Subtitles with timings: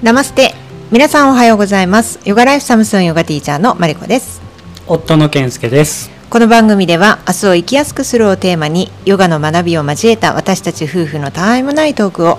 [0.00, 0.54] ナマステ。
[0.92, 2.20] 皆さんおはようございます。
[2.24, 4.40] ヨガライフサムスンヨガティーチャーのマリコです。
[4.86, 6.08] 夫の健介です。
[6.30, 12.38] この番組では明日を生きやすくするをテーマにヨガの学びを交えた私たち夫婦のたわいもないトークを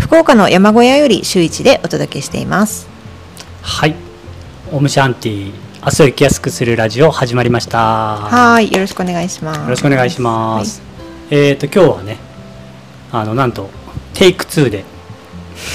[0.00, 2.88] 福岡の山小屋より週一でお届けしています。
[3.60, 3.94] はい。
[4.72, 5.52] オムシャンティ
[5.84, 8.16] 明日を生きやすくするラジオ始まりました。
[8.16, 8.72] はい。
[8.72, 9.60] よろしくお願いします。
[9.60, 10.80] よろしくお願いします、
[11.30, 12.16] えっ、と今日はね
[13.12, 13.68] あのなんと
[14.14, 14.95] テイク2で、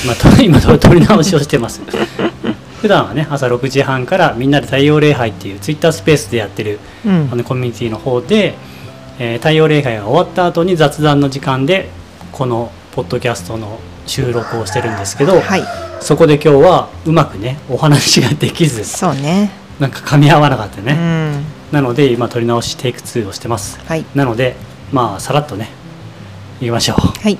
[0.05, 1.81] まあ、と今と撮り直しをしてます。
[2.81, 7.30] 普段はね朝6時半からみんなで太陽礼拝っていうツイッタースペースでやってるうん。
[7.31, 8.55] あのコミュニティの方で、
[9.20, 11.90] えー太陽礼拝が終わった後に雑談の時間で
[12.31, 15.63] このポッドキャストの収録をしてるんですけど、はい。
[15.99, 19.52] そこで今日はうまくねお話ができずそうね。
[19.79, 21.45] なんか噛み合わなかったうね、ん。
[21.71, 23.79] なので今撮り直しテイク2をしてます。
[23.85, 24.04] はい。
[24.16, 24.55] なので
[24.91, 25.70] まあさらっとね
[26.59, 27.02] いきましょう。
[27.02, 27.38] はいはい、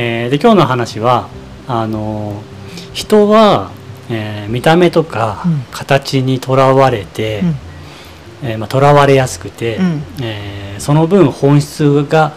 [0.00, 1.28] えーで今日の話は
[1.66, 3.70] あのー人は、
[4.08, 5.60] えー見た目とかうん。
[5.72, 8.48] 形にとらわれて、うん。
[8.50, 10.02] えーまあ、とらわれやすくて、うん。
[10.22, 12.32] えーその分本質が、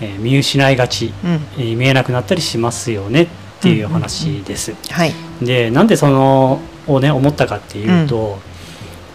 [0.00, 1.30] えー見失いがち、うん。
[1.58, 3.28] えー見えなくなったりしますよねっ
[3.60, 4.74] ていう話です。
[4.90, 5.12] はい。
[5.42, 8.38] でなんでそのをね思ったかっていうと、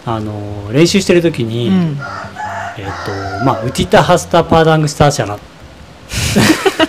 [0.05, 1.97] あの練習してる時に、うん。
[2.77, 2.85] えっ、
[3.39, 5.37] とまあウティタハスタパーダングスターシャナ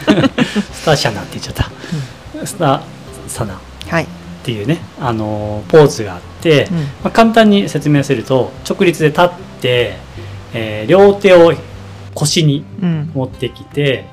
[0.83, 2.81] スターシャナって言っちゃった、スター
[3.29, 3.55] サナ。
[3.55, 4.07] っはい。
[4.43, 6.77] ていうねあのポーズがあって、うん。
[6.79, 9.29] まあ、簡単に説明すると直立で立っ
[9.61, 9.97] て、
[10.53, 11.53] えー両手を
[12.17, 13.13] 腰にうん。
[13.15, 14.07] 持ってきて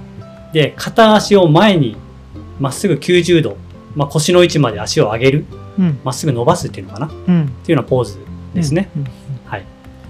[0.53, 1.97] で片足を前に
[2.59, 3.57] まっすぐ90度、
[3.95, 5.45] まあ、腰の位置まで足を上げる
[5.79, 5.99] うん。
[6.03, 7.07] まっすぐ伸ばすっていうのかな？
[7.07, 7.47] っうん。
[7.65, 8.19] ていうようなポーズ
[8.53, 8.91] ですね。
[8.95, 9.05] うん。
[9.45, 9.65] はい、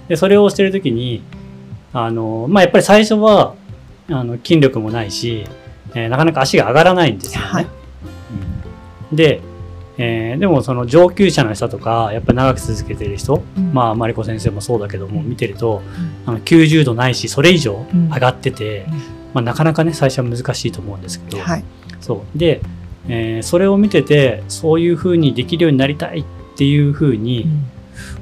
[0.09, 1.23] でそれをしてる時に
[1.93, 3.55] あの、まあ、やっぱり最初は
[4.09, 5.45] あの筋力もないし、
[5.95, 7.47] えーなかなか足が上がらないんですよね。
[7.47, 7.67] はい。
[9.11, 9.15] うん。
[9.15, 9.41] で、
[9.97, 13.73] えーでもその上級者の人とかやっぱり長く続けてる人、うん。
[13.73, 15.81] まあマリコ先生もそうだけども見てると、
[16.25, 18.09] あの90度ないしそれ以上うん。
[18.13, 18.93] 上がってて、うん。
[19.33, 21.63] まあ、なかなかね最初は難しいと思うんですけど、はい。
[21.99, 22.37] そう。
[22.37, 22.61] で、
[23.07, 26.23] えーそれを見ててそういうふうにできるようになりたいっ
[26.57, 27.47] ていうふうに、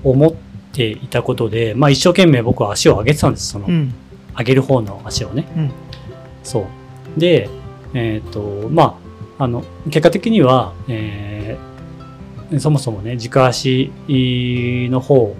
[0.03, 0.34] 思っ
[0.73, 3.94] ていたことで、まあ、一生懸命僕は足を上げてたんですその、うん。
[4.38, 5.72] 上げる方の足をね、うん。
[6.44, 6.67] そ
[7.17, 7.19] う。
[7.19, 7.49] で
[7.93, 8.99] えっ、とま
[9.39, 11.67] ああの結果的には、えー
[12.59, 15.35] そもそもね軸足の方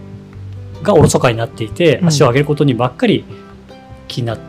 [0.83, 2.07] がおろそかになっていて、うん。
[2.09, 3.23] 足を上げることにばっかり
[4.09, 4.39] 気になっ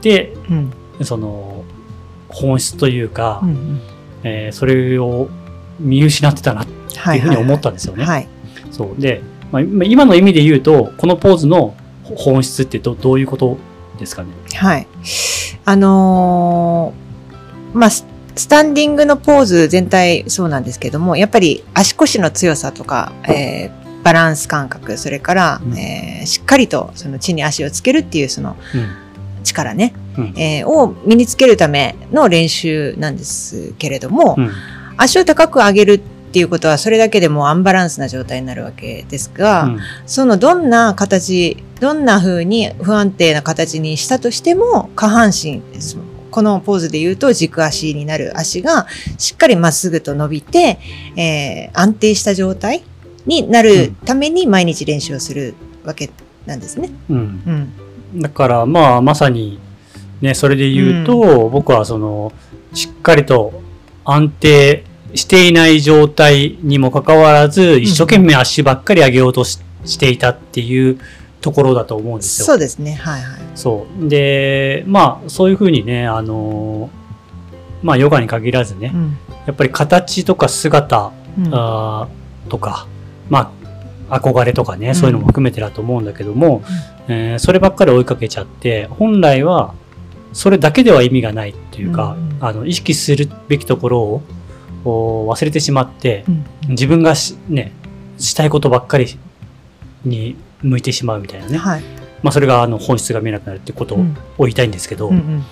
[0.00, 1.04] てうん。
[1.04, 1.62] その
[2.28, 3.80] 本質というか、うんうん。
[4.24, 5.28] えーそれを
[5.78, 8.04] 見失ってたなってはいいうふうに思ったんですよね。
[8.04, 8.28] はい。
[8.72, 9.00] そう。
[9.00, 9.22] で、
[9.52, 13.56] まあ、今今の意味で言うとこのポーズの本質ってどどういうこと
[14.00, 14.30] ですかね？
[14.56, 14.88] はい。
[15.64, 17.03] あのー
[17.74, 25.78] まあ、ススタンディングのポーズ全体そうなんですけども、やっぱり足腰の強さとか、えーバランス感覚、それから、うん。
[25.78, 28.56] えーしっかりとその地に足をつけるっていうその
[29.42, 30.34] 力ね、うん。
[30.36, 34.50] えーを身につけるための練習なんですけれども、うん。
[34.98, 39.78] 足を高く上げるっていうことはそれだけでもアンバランスな状態になるわけですが、うん。
[40.06, 45.62] そのどんな形、どんな風に不安定な形にしたとしても、下半身、
[46.34, 50.80] このポーズで言うと軸足になる足がしっかりまっすぐと伸びて、
[51.16, 52.82] えー安定した状態
[53.24, 56.10] になるために毎日練習をするわけ
[56.44, 56.90] なんですね。
[57.08, 57.72] うん
[58.12, 58.20] うん。
[58.20, 59.60] だからまあまさに
[60.20, 62.32] ねそれで言うと、僕はその
[62.72, 63.62] しっかりと
[64.04, 64.84] 安定
[65.14, 70.98] していない状態にもかかわらず一生懸命足ばっかり上げようとししていたっていう
[71.44, 72.46] ところだと思うんですよ。
[72.46, 72.94] そうですね。
[72.94, 73.40] はいはい。
[73.54, 76.88] そうでまあそういうふうにねあの
[77.82, 79.18] まあヨガに限らずね、うん。
[79.44, 82.86] やっぱり形とか姿うんあーとか、
[83.28, 83.52] ま
[84.08, 86.62] あ、憧れとかね、んそういうのも含めてだと思うんだけども、
[87.08, 89.74] えーそればっかり追いかけちゃって、本来は
[90.32, 97.72] それだけでは意味がないっていうか、うんあの意識するべきところをお忘れてしまってう、ん自分がしね、
[98.18, 99.06] したいことばっかり
[100.04, 101.58] に向いてしまうみたいなね。
[101.58, 101.82] はい。
[102.22, 105.44] まあ、それがあの本質が見えなくなるってことをうん言いたいんですけど、っうんうん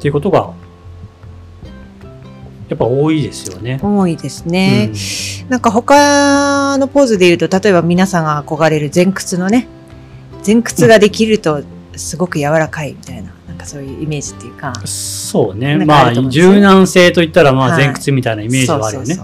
[0.00, 0.52] ていうことが、
[2.68, 3.78] やっぱ多いですよね。
[3.82, 4.90] 多いですね。
[5.48, 9.68] なんか他のポーズで言うと、例えば皆さんが憧れる前屈のね、
[10.44, 11.62] 前屈ができると
[11.96, 14.74] すごく柔らかいみたいな、なんかそういうイメージっていうか。
[14.84, 15.76] そうね。
[15.84, 19.18] まあ、柔軟性といったら、まあ、はい前屈みたいなイメージはあるよね。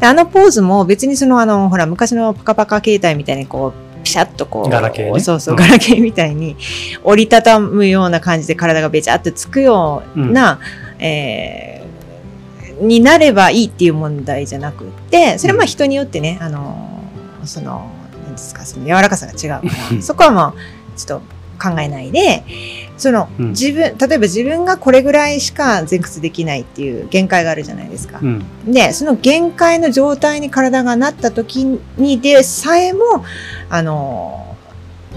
[0.00, 5.20] あのポーズも別にそのあの、ほら、昔のパカパカ携帯みたいにこう、ピシャッとこう、ガラケーね。
[5.20, 5.60] そうそう、うん。
[5.60, 6.56] ガラケーみたいに
[7.02, 10.60] 折りたたむような感じで体がべちゃってつくような、
[10.98, 11.86] えー
[12.80, 17.02] になればいいっていう問題じゃなくってそれはまあ人によってね、あの
[17.44, 17.90] その
[18.24, 22.44] なんですかその柔らかさが違うから そこはまあちょっと考えないで
[22.96, 23.48] その、うん。
[23.50, 28.20] 自分例えば自分がこれぐらいしか前屈できないっていう限界があるじゃないですか。
[28.22, 28.44] うん。
[28.66, 31.64] でその限界の状態に体がなった時
[31.96, 33.24] にでさえも
[33.68, 34.56] あの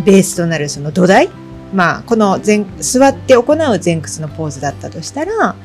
[0.05, 1.29] ベースとなるその土台。
[1.73, 5.55] まあこの前座って行う前屈のポーズだったとしたら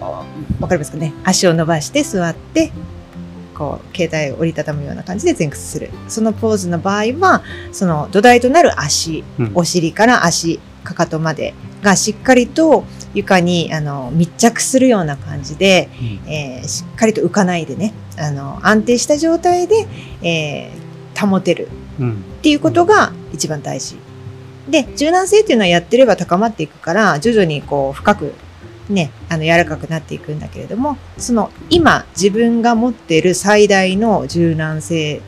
[0.00, 0.24] あ
[0.60, 1.12] わかりますかね？
[1.24, 2.70] 足を伸ばして座って
[3.54, 5.90] こう携帯を折りたたむような感じで前屈する。
[6.08, 7.42] そのポーズの場合は
[7.72, 9.50] その土台となる足うん。
[9.54, 12.84] お尻から足かかとまでがしっかりと
[13.14, 15.88] 床にあの密着するような感じで、
[16.26, 19.86] えーしっかりと浮かないでねあの安定した状態で、
[20.22, 20.82] えー
[21.26, 21.68] 保てる
[22.00, 22.12] うん。
[22.12, 23.96] っていうことが一番大事。
[24.68, 28.32] で柔軟性っていうのはやってれば高まっていくから徐々にこう深く
[28.88, 35.20] ねあの柔らかくなっていくんだけれどもその今自分が持っている最大の柔軟性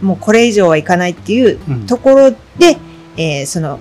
[0.00, 1.86] もうこれ以上はいかないっていううん。
[1.86, 2.78] ところで、
[3.16, 3.78] えーその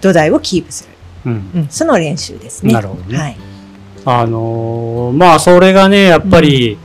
[0.00, 0.88] 土台をキープす
[1.24, 1.50] る、うん。
[1.54, 2.72] うん、その練習ですね。
[2.72, 3.18] なるほどね。
[3.18, 3.36] はい。
[4.04, 6.78] あのーまあ、それがね、やっぱり、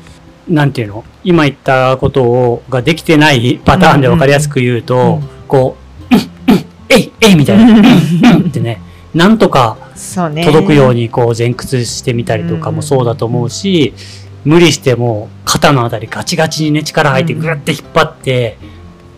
[0.48, 1.04] なんていうの？
[1.24, 5.30] 今言ったことを、ができてないパターンで分かりやすく言うと、うん。
[5.48, 5.78] こ
[6.12, 7.86] う、うんうんえい、えいみたいな、うん。
[8.42, 8.82] うんってね、
[9.14, 9.78] なんとか
[10.44, 13.94] 届くようにこう前屈してみたりとかもそうだと思うし、
[14.44, 17.40] 無理しても肩のあたりガチガチにね力入ってうん。
[17.40, 18.58] グッて引っ張って、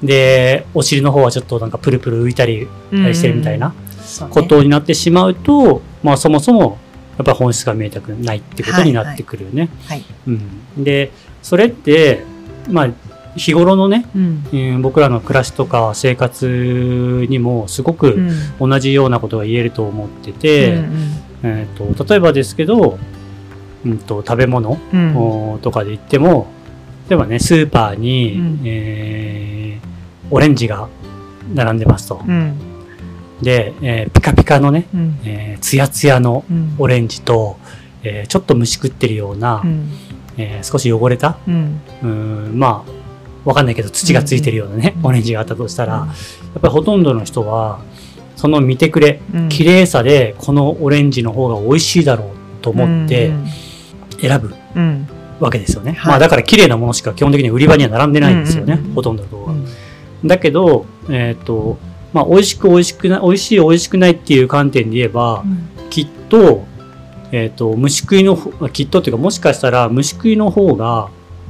[0.03, 3.69] で、お尻の方はちょっとなんかプルプル浮いたりしてるみたいな。
[3.69, 3.84] そうね
[4.29, 6.77] ことになってしまうと、まあそもそも
[7.17, 9.69] やっぱ本質が見えたくないってことになってくるよね。
[9.87, 10.03] はい。
[10.27, 12.23] うん、で、それって、
[12.69, 12.89] まあ
[13.35, 14.43] 日頃のね、うん。
[14.51, 18.13] うん僕らの暮らしとか生活にもすごく
[18.59, 18.69] うん。
[18.69, 21.11] 同じようなことが言えると思ってて、うん
[21.43, 22.97] えー、と例えばですけど、
[23.85, 25.17] うん、と食べ物、うん。
[25.17, 26.47] おとかで言っても
[27.09, 28.61] 例えばねスーパーに、うん。
[28.65, 29.95] えー
[30.31, 30.89] オレンジが
[31.53, 32.21] 並んでますと。
[32.27, 32.74] うん
[33.41, 35.19] で、えーピカピカのね、うん。
[35.25, 36.75] えー、ツヤツヤのうん。
[36.77, 37.57] オレンジと、
[38.03, 39.89] えーちょっと虫食ってるような、うん。
[40.37, 41.81] えー少し汚れた、うん。
[42.01, 42.91] うーん、まあ、
[43.43, 46.05] わかんないけど土がついてるようなね、うんオレンジがあったとしたら、や
[46.57, 47.81] っぱりほとんどの人は、
[48.35, 49.49] その見てくれ、うん。
[49.49, 52.29] 綺麗さでこのオレンジの方が美味しいだろう
[52.61, 53.31] と思って
[54.19, 55.07] 選ぶうん。
[55.39, 55.91] わけですよね。
[55.91, 56.11] はい。
[56.11, 59.53] まあだから綺麗なものしか基本的に売り場には並んでないんですよね、うんうんうんほとんどのところは。
[59.53, 59.67] うん
[60.23, 61.77] だけど、えっ、と、
[62.15, 65.43] まあ美味しく美味しくない、美味しい美味しくないっていう観点で言えば、
[65.89, 66.65] きっと、
[67.33, 71.09] えっ、と、虫食いの方、きっとっていうかもしかしたら虫食いの方が、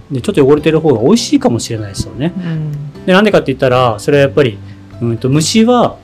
[0.09, 2.33] でちょっと汚れてる方が美味しいかもしれないですよね。
[2.35, 3.05] うん。
[3.05, 4.57] で、なんでかって言ったら、それはやっぱり、
[5.01, 5.99] うんと虫は、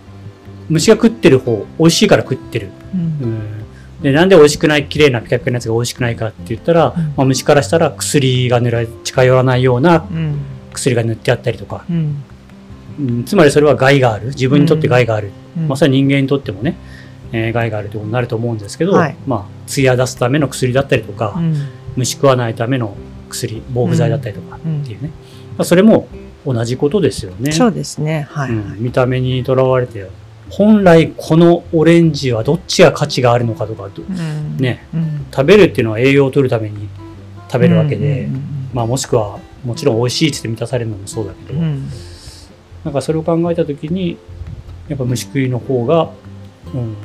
[0.70, 2.70] 虫が食ってる方、美味しいから食ってる。
[2.94, 3.02] うん。
[3.02, 3.42] うん。
[4.04, 7.04] で、なんで美味しくない、綺麗なピカピカなやつが美味しくないかって言ったら、うん。
[7.18, 10.36] まあ、虫からしたら薬が塗られ、近寄らないようなうん。
[10.74, 12.24] 薬が塗ってあったりとか、うんうん、
[13.26, 14.28] つまりそれは害がある。
[14.28, 15.32] 自分にとって害がある。
[15.58, 15.68] うん。
[15.68, 16.76] まあ、それは人間にとってもね、
[17.32, 19.16] えー害があるということになると思うんですけど、はい。
[19.26, 21.56] まあ、艶出すための薬だったりとか、うん。
[21.96, 22.96] 虫食わないための
[23.30, 25.10] 薬、防腐剤だったりとかうんっていうね。
[25.58, 26.08] まあ、それも
[26.46, 27.52] 同じことですよね。
[27.52, 28.28] そうですね。
[28.30, 28.52] はい。
[28.52, 28.76] うん。
[28.80, 30.10] 見た目にとらわれて、
[30.50, 34.58] 本来このオレンジはどっちが価値があるのかとか、どうん。
[34.58, 36.90] ね、うん食べるっていうのは栄養を取るために
[37.50, 41.90] 食べるわけで、うんまあもしくはもちろん美味しいって満たされるのもそうだけど、うんうん
[42.84, 44.18] なんかそれを考えた時に
[44.88, 46.10] やっぱ虫食いの方が、
[46.74, 46.96] うん、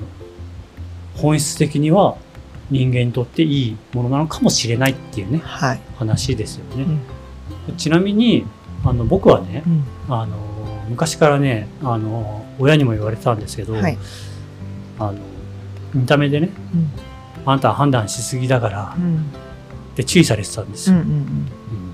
[1.17, 2.17] 本質的には
[2.71, 5.81] 人間にとっていいものなのかもしれないっていうねはい。
[5.97, 6.87] 話ですよね。
[7.77, 8.45] ちなみに
[8.85, 9.85] あの僕はねうん。
[10.13, 10.37] あの
[10.89, 13.99] 昔からねあの親にも言われてたんですけど、はい。
[14.99, 15.19] あの
[15.95, 16.91] 見た目でねうん。
[17.45, 19.17] あんたは判断しすぎだからうん。
[19.93, 20.97] って注意されてたんですよ。
[20.97, 21.09] うんうん。
[21.09, 21.86] うん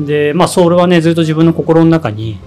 [0.00, 2.38] でまあそれはねずっと自分の心の中に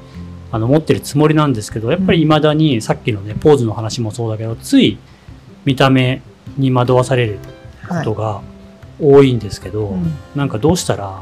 [0.52, 4.98] あの持ってるつもりなんですけどやっぱり未だにさっきのねポーズの話もそうだけどつい
[5.66, 6.22] 見た目
[6.58, 7.40] に惑わされる
[7.84, 8.42] はいことが
[9.00, 10.14] 多いんですけど、うん。
[10.36, 11.22] なんかどうしたら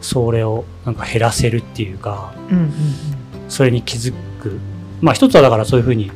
[0.00, 2.72] それをなんか減らせるっていうかうんうん。
[3.48, 4.58] それに気づく。
[5.00, 6.10] まあ一つはだからそういうふうに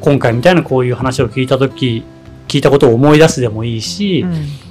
[0.00, 2.04] 今回みたいなこういう話を聞いた時
[2.46, 4.67] 聞いたことを思い出すでもいいし、うん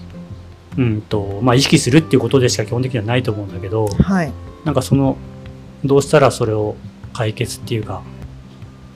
[0.78, 4.32] うんとまあ、意識するっていうことでしか基本的にはないと思うんだけどはい。
[4.64, 5.18] なんかその
[5.84, 6.76] どうしたらそれを
[7.14, 8.04] 解決っていうか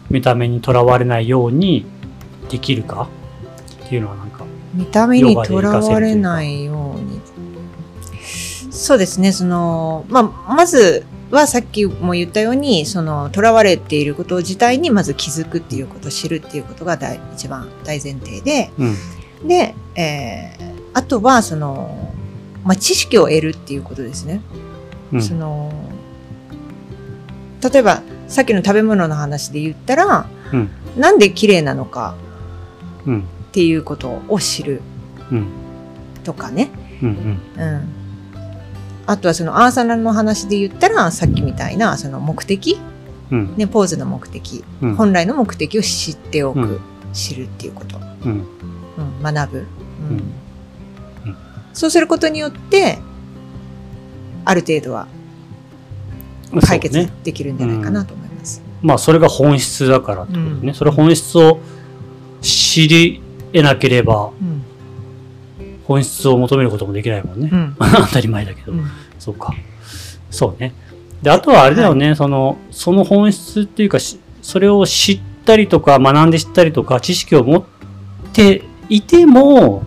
[0.09, 1.85] 見た目にとらわれないように
[2.49, 3.09] できるか
[3.85, 7.21] っていうのはなんか見た目にとらわれないように。
[8.71, 18.71] そうですねその、まあ、まずはさっきも言ったようにそのとらわれていること自体にまず気づくっていうこと知るっていうことが大一番大前提で。
[18.77, 19.47] うん。
[19.47, 22.13] で、えーあとはその、
[22.63, 24.41] まあ、知識を得るっていうことですね。
[25.13, 25.21] うん。
[25.21, 25.71] その
[27.61, 30.69] 例えばさっきの食べ物の話で言ったら、うん。
[30.97, 32.15] なんで綺麗なのか
[33.05, 33.19] うん。
[33.21, 34.81] っていうことを知る
[35.31, 35.47] うん。
[36.23, 36.69] とかね。
[37.01, 37.83] うんうん。
[39.07, 42.79] あとはそのアーサナの話で言ったらさっきみたいなその目的、
[43.31, 43.55] うん。
[43.57, 44.95] ね、ポーズの目的、うん。
[44.95, 46.79] 本来の目的を知っておく、うん。
[47.13, 48.47] 知るっていうこと、うん。
[48.97, 49.61] うん、学ぶ、う
[50.13, 50.33] ん
[51.73, 52.99] そうすることによって
[54.45, 55.07] ある程度は
[56.53, 58.61] うん解決できるんじゃないかなと思います。
[58.81, 60.73] まあそれが本質だからってことね、うん。
[60.73, 61.59] それ本質を
[62.41, 63.21] 知り
[63.53, 64.63] 得なければうん。
[65.85, 67.75] 本質を求めることもできないもんね、うん。
[67.79, 68.85] 当たり前だけど、うん。
[69.19, 69.53] そうか。
[70.29, 70.73] そうね。
[71.21, 77.63] であとはあれだよね、そのその本質っていうかしそれを知ったりとか学んで知ったりとか知識を持っ
[78.33, 79.83] ていても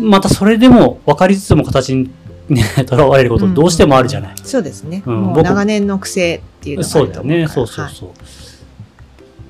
[0.00, 2.10] またそれでも分かりつつも形に
[2.48, 5.22] ねとらわれることどうしてもあるじゃない、そうですね、うん。
[5.22, 7.48] もう僕長年の癖っていうのがあそうだよね。
[7.48, 8.10] そうそうそう。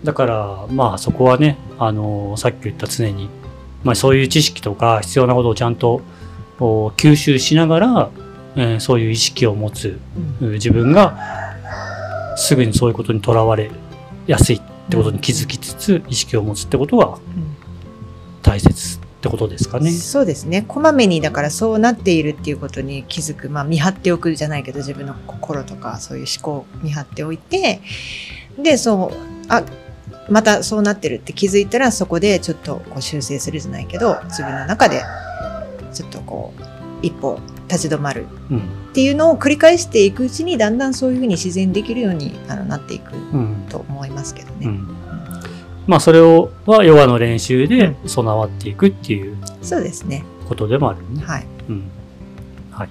[0.04, 3.28] だから、まあそこはね、あのさっき言った常に、
[3.82, 6.02] まあそういう知識とか必要なことをちゃんと
[6.60, 8.10] お吸収しながら、
[8.56, 9.98] えーそういう意識を持つ
[10.40, 11.16] うんう自分が
[12.36, 13.70] すぐにそういうことにとらわれ
[14.26, 17.18] やすいってことに気づきつつ、意識を持つってことが
[18.42, 19.90] 大切ってことですかね。
[19.90, 27.81] そうですねこまめにだからそうなっているっていうことに気づく、まあ、見張っておくじゃないけど自分の心とかそういう思考を見張っておいて
[28.59, 29.16] でそう
[29.49, 29.64] あ
[30.28, 35.02] またそうなってるって気づいたらそこでちょっとこう修正するじゃないけど自分の中で
[35.93, 37.38] ちょっとこう一歩
[37.69, 38.59] 立ち止まるうん。
[38.59, 38.61] っ
[38.95, 43.66] ていうのを繰り返していくうちにだんだんそういうふうに自然にできるようにあのなっていくうん。
[43.69, 44.66] と思いますけどね。
[44.66, 45.03] うん。
[45.86, 50.24] まあそれをはヨガの練習で備わっていくっていうそうですね。
[50.48, 51.24] ことでもあるよね。
[51.24, 51.46] はい。
[51.68, 51.90] うん。
[52.70, 52.88] はい。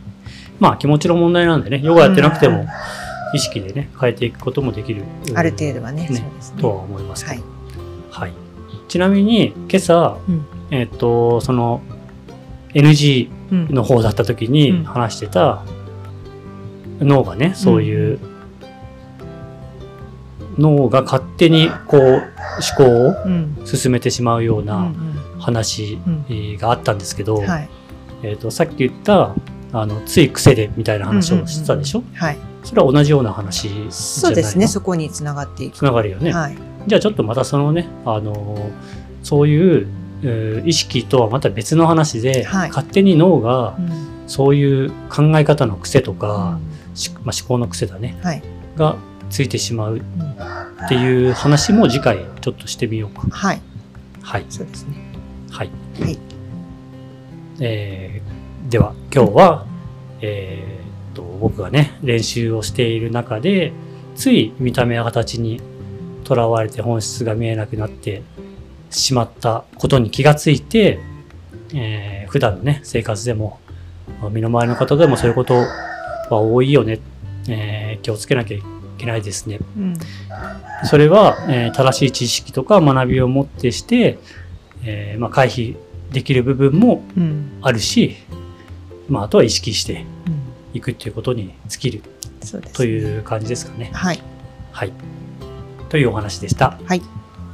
[0.59, 2.65] まあ気持ちの問題なんでね、ヨガやってなくても
[3.33, 5.03] 意識でね、変えていくこともできる。
[5.33, 6.07] ある程度はね。
[6.07, 6.61] ねそうですね。
[6.61, 7.47] とは思いますはいけど。。
[8.11, 8.33] はい。
[8.87, 11.81] ちなみに今朝、うんえっ、と、その
[12.73, 15.63] NG うんの方だった時うんに話してた
[16.99, 18.19] 脳がね、そういう、
[20.57, 22.21] 脳が勝手にこう思
[22.77, 23.57] 考をうん。
[23.65, 24.91] 進めてしまうよううんな
[25.39, 25.99] 話
[26.59, 27.43] があったんですけど。
[28.25, 29.35] えー、とさっき言った
[29.73, 32.37] あのつい癖でみたいな話をしてたでしょ、うんうんうんはい。
[32.63, 33.91] それは同じような話じゃないの？
[33.91, 34.67] そうですね。
[34.67, 35.77] そこにつながっていく。
[35.77, 36.57] つながるよね、はい。
[36.87, 38.71] じゃあちょっとまたそのね、あのー
[39.23, 39.87] そういう、
[40.21, 46.59] えー意識とはまた別の話で、はい勝手に脳がうんそういう考え方の癖とか、
[46.93, 48.43] うしまあ、思考の癖だねんはい。
[48.77, 48.95] が
[49.29, 50.01] ついてしまううん。
[50.01, 53.27] っていう話も次回ちょっとしてみようか。
[53.29, 53.61] はい。
[54.21, 54.45] はい。
[54.49, 54.95] そうですね。
[55.51, 56.17] はい、はい。
[57.59, 59.65] えーでは今日は、
[60.21, 63.71] えーっと僕がね練習をしている中で
[64.15, 65.61] つい見た目や形に
[66.23, 68.23] とらわれて本質が見えなくなって
[68.89, 70.99] しまったことに気がついて、
[71.75, 73.59] えー普段のね生活でも
[74.31, 76.99] 身の回りの方でもそういうことは多いよね、
[77.47, 78.72] えー気をつけなきゃいけない
[79.21, 79.93] ですねうん。
[80.85, 84.17] それは、えー正しい知識とか学びをもってして、
[84.83, 85.75] えーまあ、回避
[86.11, 87.57] できる部分もうん。
[87.61, 88.15] あるし、
[89.09, 90.43] まあ、あとは意識してうん
[90.73, 92.01] いくっていうことに尽きる
[92.41, 92.73] そうです。
[92.73, 93.91] という感じですかね。
[93.93, 94.19] はい。
[94.71, 94.91] はい。
[95.89, 96.79] というお話でした。
[96.85, 97.01] はい。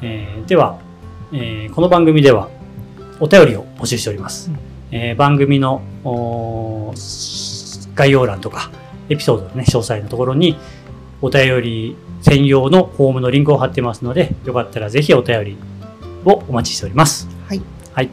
[0.01, 0.79] えーでは、
[1.34, 2.50] えーこの番組では
[3.20, 4.50] お便りを募集しております。
[4.50, 4.60] うん
[4.91, 5.82] えー番組の
[7.96, 8.72] 概要欄とか
[9.10, 10.56] エピソードの、ね、詳細のところに
[11.22, 15.58] お便り専用のフォームのリンクを貼ってますので、よかったらぜひお便り
[16.26, 17.28] をお待ちしております。
[17.48, 17.62] はい。
[17.94, 18.10] はい。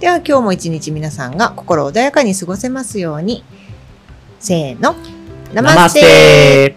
[0.00, 3.44] では今日も一日皆さんが心穏やかに過ごせますように。
[4.38, 4.94] せーの。
[5.52, 6.76] ナマステ